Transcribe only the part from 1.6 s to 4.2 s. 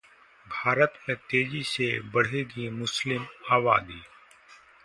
से बढ़ेगी मुस्लिम आबादी